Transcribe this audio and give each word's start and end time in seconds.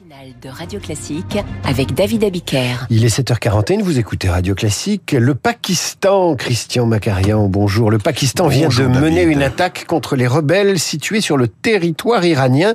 matinale 0.00 0.34
de 0.40 0.48
Radio 0.48 0.80
Classique 0.80 1.38
avec 1.64 1.94
David 1.94 2.24
Abiker. 2.24 2.86
Il 2.90 3.04
est 3.04 3.18
7h41, 3.18 3.82
vous 3.82 3.98
écoutez 3.98 4.28
Radio 4.28 4.54
Classique. 4.54 5.12
Le 5.12 5.34
Pakistan, 5.34 6.36
Christian 6.36 6.86
Macarian, 6.86 7.48
bonjour. 7.48 7.90
Le 7.90 7.98
Pakistan 7.98 8.48
vient 8.48 8.68
de 8.68 8.86
mener 8.86 9.22
une 9.22 9.42
attaque 9.42 9.86
contre 9.86 10.16
les 10.16 10.26
rebelles 10.26 10.78
situés 10.78 11.20
sur 11.20 11.36
le 11.36 11.48
territoire 11.48 12.24
iranien. 12.24 12.74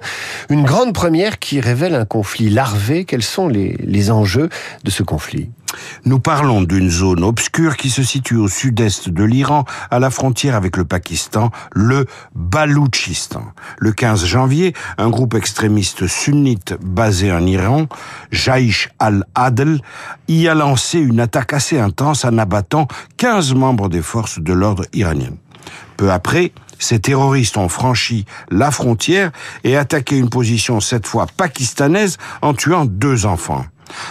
Une 0.50 0.64
grande 0.64 0.94
première 0.94 1.40
qui 1.40 1.60
révèle 1.62 1.96
un 1.96 2.06
conflit 2.06 2.50
larvé. 2.50 3.06
Quels 3.06 3.24
sont 3.24 3.48
les, 3.48 3.76
les 3.80 4.12
enjeux 4.12 4.50
de 4.84 4.92
ce 4.92 5.04
conflit? 5.04 5.50
Nous 6.06 6.20
parlons 6.20 6.62
d'une 6.62 6.90
zone 6.90 7.24
obscure 7.24 7.78
qui 7.78 7.90
se 7.90 8.04
situe 8.04 8.38
au 8.38 8.48
sud-est 8.48 9.10
de 9.10 9.24
l'Iran, 9.24 9.66
à 9.92 10.00
la 10.00 10.10
frontière 10.10 10.56
avec 10.56 10.78
le 10.78 10.86
Pakistan, 10.86 11.52
le 11.74 12.06
Baloutchistan. 12.36 13.46
Le 13.78 13.92
15 13.92 14.26
janvier, 14.26 14.74
un 14.98 15.10
groupe 15.10 15.34
extrémiste 15.34 16.08
sunnite 16.08 16.76
basé 16.82 17.32
en 17.32 17.46
Iran, 17.46 17.88
Jaish 18.32 18.90
al-Adl, 19.00 19.80
y 20.28 20.48
a 20.48 20.56
lancé 20.56 21.00
une 21.00 21.20
attaque 21.20 21.54
assez 21.54 21.80
intense 21.80 22.26
en 22.26 22.38
abattant 22.38 22.88
15 23.18 23.54
membres 23.54 23.90
des 23.90 24.02
forces 24.02 24.40
de 24.40 24.54
l'ordre 24.54 24.86
iraniennes. 24.94 25.38
Peu 25.98 26.12
après, 26.12 26.52
ces 26.80 27.00
terroristes 27.00 27.58
ont 27.58 27.70
franchi 27.70 28.26
la 28.52 28.72
frontière 28.72 29.32
et 29.64 29.78
attaqué 29.78 30.18
une 30.18 30.30
position 30.30 30.80
cette 30.80 31.08
fois 31.08 31.26
pakistanaise 31.38 32.18
en 32.42 32.54
tuant 32.54 32.86
deux 32.86 33.26
enfants. 33.26 33.66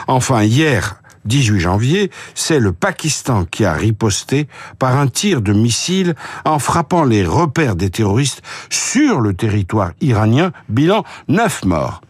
Enfin, 0.07 0.43
hier, 0.43 1.03
18 1.25 1.61
janvier, 1.61 2.11
c'est 2.35 2.61
le 2.61 2.73
Pakistan 2.73 3.45
qui 3.45 3.65
a 3.65 3.73
riposté 3.73 4.49
par 4.79 4.99
un 4.99 5.07
tir 5.07 5.41
de 5.41 5.53
missile 5.53 6.15
en 6.45 6.59
frappant 6.59 7.05
les 7.05 7.25
repères 7.25 7.77
des 7.77 7.91
terroristes 7.91 8.43
sur 8.71 9.21
le 9.21 9.35
territoire 9.35 9.93
iranien, 10.01 10.53
bilan 10.69 11.05
9 11.29 11.65
morts. 11.65 12.01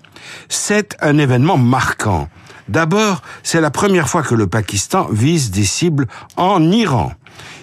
C'est 0.49 0.97
un 1.01 1.19
événement 1.19 1.59
marquant. 1.59 2.29
D'abord, 2.69 3.23
c'est 3.43 3.61
la 3.61 3.71
première 3.71 4.09
fois 4.09 4.23
que 4.23 4.35
le 4.35 4.47
Pakistan 4.47 5.07
vise 5.11 5.51
des 5.51 5.65
cibles 5.65 6.07
en 6.37 6.71
Iran. 6.71 7.13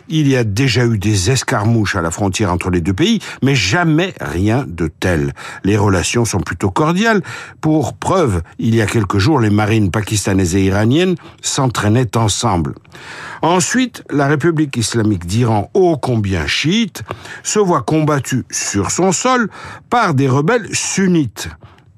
Il 0.10 0.28
y 0.28 0.36
a 0.36 0.44
déjà 0.44 0.86
eu 0.86 0.98
des 0.98 1.32
escarmouches 1.32 1.96
à 1.96 2.02
la 2.02 2.12
frontière 2.12 2.52
entre 2.52 2.70
les 2.70 2.82
deux 2.82 2.94
pays, 2.94 3.20
mais 3.42 3.56
jamais 3.56 4.14
rien 4.20 4.66
de 4.68 4.88
tel. 4.88 5.34
Les 5.64 5.78
relations 5.78 6.26
sont 6.26 6.42
plutôt 6.42 6.70
cordiales. 6.70 7.22
Pour 7.62 7.94
preuve, 7.94 8.42
il 8.60 8.76
y 8.76 8.82
a 8.82 8.86
quelques 8.86 9.20
jours, 9.20 9.40
les 9.40 9.50
marines 9.50 9.90
pakistanaises 9.90 10.56
et 10.56 10.66
iraniennes 10.66 11.16
s'entraînaient 11.42 12.18
ensemble. 12.18 12.76
Ensuite, 13.42 14.04
la 14.10 14.28
République 14.28 14.76
islamique 14.76 15.26
d'Iran, 15.26 15.72
ô 15.74 15.98
combien 15.98 16.46
chiite, 16.46 17.04
se 17.42 17.60
voit 17.60 17.82
combattue 17.82 18.44
sur 18.52 18.92
son 18.92 19.14
sol 19.14 19.50
par 19.90 20.14
des 20.14 20.28
rebelles 20.28 20.68
sunnites 20.74 21.50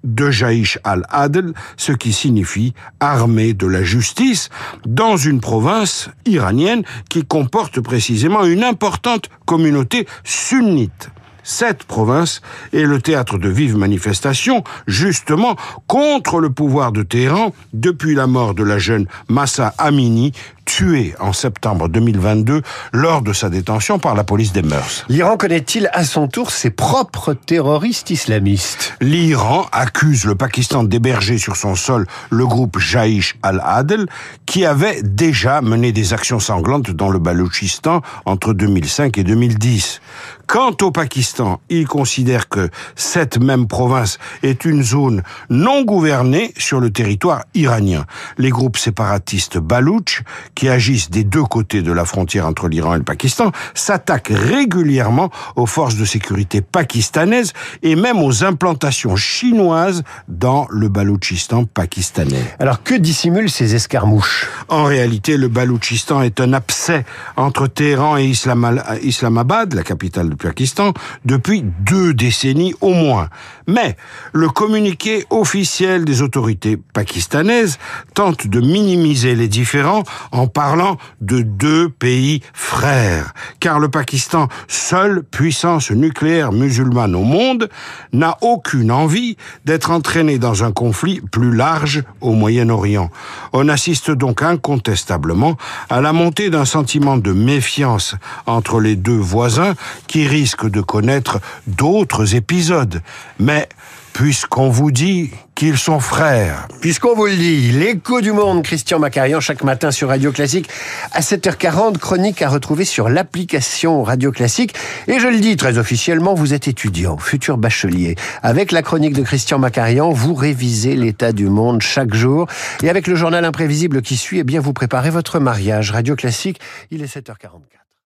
de 0.04 0.32
Jaïch 0.32 0.80
al-Adl, 0.84 1.54
ce 1.78 1.92
qui 1.92 2.14
signifie 2.14 2.74
armée 3.00 3.54
de 3.54 3.68
la 3.68 3.84
justice, 3.84 4.50
dans 4.86 5.18
une 5.18 5.40
province 5.40 6.10
iranienne 6.26 6.84
qui 7.10 7.24
comporte 7.24 7.80
précisément 7.80 8.46
une 8.46 8.64
importante 8.64 9.30
communauté 9.46 10.08
sunnite. 10.24 11.10
Cette 11.44 11.84
province 11.84 12.42
est 12.72 12.84
le 12.84 13.02
théâtre 13.02 13.38
de 13.38 13.50
vives 13.50 13.76
manifestations, 13.76 14.64
justement 14.88 15.58
contre 15.88 16.40
le 16.40 16.50
pouvoir 16.50 16.94
de 16.94 17.04
Téhéran 17.04 17.54
depuis 17.74 18.16
la 18.16 18.28
mort 18.28 18.54
de 18.54 18.64
la 18.64 18.80
jeune 18.80 19.08
Massa 19.28 19.74
Amini, 19.78 20.32
tuée 20.66 21.16
en 21.20 21.34
septembre 21.34 21.90
2022 21.90 22.62
lors 22.92 23.22
de 23.22 23.34
sa 23.34 23.50
détention 23.50 24.00
par 24.00 24.16
la 24.16 24.24
police 24.24 24.54
des 24.54 24.62
mœurs. 24.62 25.06
L'Iran 25.10 25.38
connaît-il 25.38 25.90
à 25.94 26.04
son 26.04 26.28
tour 26.28 26.52
ses 26.52 26.70
propres 26.70 27.34
terroristes 27.34 28.10
islamistes? 28.10 28.96
L'Iran 29.02 29.68
accuse 29.72 30.26
le 30.26 30.36
Pakistan 30.36 30.84
d'héberger 30.84 31.38
sur 31.38 31.56
son 31.56 31.76
sol 31.76 32.08
le 32.30 32.46
groupe 32.46 32.80
Jaish 32.80 33.36
al-Adl, 33.44 34.06
qui 34.46 34.66
avait 34.66 35.02
déjà 35.02 35.62
mené 35.62 35.92
des 35.92 36.14
actions 36.14 36.40
sanglantes 36.40 36.92
dans 36.92 37.10
le 37.10 37.20
Baloutchistan 37.20 38.02
entre 38.26 38.54
2005 38.54 39.18
et 39.18 39.24
2010. 39.24 40.02
Quant 40.48 40.76
au 40.82 40.92
Pakistan, 40.92 41.62
il 41.70 41.88
considère 41.88 42.50
que 42.50 42.70
cette 42.96 43.40
même 43.40 43.68
province 43.68 44.20
est 44.44 44.66
une 44.66 44.84
zone 44.84 45.24
non 45.50 45.84
gouvernée 45.84 46.54
sur 46.58 46.80
le 46.80 46.92
territoire 46.92 47.44
iranien. 47.54 48.06
Les 48.38 48.50
groupes 48.50 48.78
séparatistes 48.78 49.58
baloutches, 49.58 50.24
qui 50.56 50.70
agissent 50.70 51.10
des 51.10 51.24
deux 51.24 51.44
côtés 51.44 51.82
de 51.82 51.92
la 51.92 52.06
frontière 52.06 52.46
entre 52.48 52.68
l'Iran 52.68 52.96
et 52.96 52.98
le 52.98 53.04
Pakistan, 53.04 53.52
s'attaquent 53.74 54.32
régulièrement 54.34 55.30
aux 55.56 55.66
forces 55.66 55.96
de 55.96 56.06
sécurité 56.06 56.62
pakistanaises 56.62 57.54
et 57.82 57.96
même 57.96 58.20
aux 58.20 58.44
implantations 58.44 59.16
chinoises 59.16 60.04
dans 60.28 60.68
le 60.70 60.90
Baloutchistan 60.90 61.66
pakistanais. 61.66 62.44
Alors 62.60 62.84
que 62.84 62.96
dissimulent 62.96 63.50
ces 63.50 63.76
escarmouches? 63.76 64.48
En 64.70 64.84
réalité, 64.84 65.38
le 65.38 65.48
Baloutchistan 65.48 66.22
est 66.22 66.40
un 66.40 66.54
abcès 66.54 67.06
entre 67.36 67.68
Téhéran 67.68 68.18
et 68.18 68.26
Islam- 68.26 68.84
Islamabad, 69.02 69.74
la 69.74 69.84
capitale 69.84 70.30
du 70.30 70.36
Pakistan, 70.36 70.94
depuis 71.26 71.64
deux 71.64 72.14
décennies 72.14 72.74
au 72.82 72.94
moins. 72.94 73.30
Mais 73.68 73.98
le 74.34 74.50
communiqué 74.50 75.26
officiel 75.30 76.06
des 76.06 76.22
autorités 76.22 76.78
pakistanaises 76.78 77.78
tente 78.14 78.48
de 78.48 78.60
minimiser 78.60 79.36
les 79.36 79.48
différends 79.48 80.04
en 80.44 80.48
parlant 80.48 80.98
de 81.22 81.42
deux 81.42 81.88
pays 81.88 82.42
frères, 82.54 83.34
car 83.62 83.80
le 83.80 83.88
Pakistan, 83.88 84.50
seule 84.68 85.24
puissance 85.24 85.90
nucléaire 85.90 86.52
musulmane 86.52 87.16
au 87.16 87.24
monde, 87.24 87.70
n'a 88.12 88.38
aucune 88.42 88.92
envie 88.92 89.38
d'être 89.64 89.90
entraîné 89.90 90.40
dans 90.40 90.66
un 90.66 90.74
conflit 90.74 91.22
plus 91.32 91.56
large 91.56 92.04
au 92.20 92.34
Moyen-Orient. 92.34 93.10
On 93.54 93.70
assiste 93.70 94.12
donc 94.12 94.42
incontestablement 94.42 95.56
à 95.90 96.02
la 96.02 96.12
montée 96.12 96.50
d'un 96.50 96.66
sentiment 96.66 97.16
de 97.16 97.32
méfiance 97.32 98.16
entre 98.46 98.82
les 98.82 98.98
deux 98.98 99.12
voisins 99.16 99.76
qui 100.08 100.28
risque 100.28 100.70
de 100.70 100.82
connaître 100.82 101.40
d'autres 101.68 102.36
épisodes. 102.36 103.02
Mais 103.40 103.70
puisqu'on 104.14 104.70
vous 104.70 104.92
dit 104.92 105.32
qu'ils 105.56 105.78
sont 105.78 106.00
frères, 106.00 106.68
Puisqu'on 106.82 107.16
vous 107.16 107.26
le 107.26 107.36
dit, 107.36 107.72
l'écho 107.72 108.22
du 108.22 108.32
monde, 108.32 108.64
Christian 108.64 109.00
Macarian, 109.00 109.40
chaque 109.40 109.64
matin 109.64 109.92
sur 109.92 110.10
Radio 110.10 110.32
Classique 110.32 110.70
à 111.12 111.22
7h40, 111.22 111.98
chronique 111.98 112.42
à 112.42 112.50
retrouver 112.50 112.86
sur 112.86 113.10
l'application 113.10 114.04
Radio 114.04 114.32
Classique. 114.32 114.74
Et 115.08 115.20
je 115.20 115.28
le 115.28 115.40
dis 115.40 115.56
très 115.56 115.78
officiellement, 115.78 116.34
vous 116.34 116.54
êtes 116.54 116.68
étudiant, 116.68 117.18
futur 117.18 117.58
bachelier. 117.58 118.16
Avec 118.42 118.72
la 118.72 118.82
chronique 118.82 119.14
de 119.14 119.24
Christian 119.24 119.60
Macarian, 119.60 120.12
vous 120.12 120.34
révisez 120.34 120.96
l'état 120.96 121.32
du 121.32 121.48
monde 121.48 121.82
chaque 121.82 122.14
jour. 122.14 122.48
Et 122.82 122.90
avec 122.90 123.08
le 123.08 123.16
journal 123.16 123.46
imprévisible 123.46 124.02
qui 124.02 124.18
suit, 124.18 124.40
eh 124.40 124.44
bien, 124.44 124.60
vous 124.60 124.74
préparez 124.74 125.10
votre 125.10 125.40
mariage. 125.40 125.92
Radio 125.92 126.16
Classique, 126.16 126.60
il 126.92 127.02
est 127.04 127.14
7h44. 127.14 127.83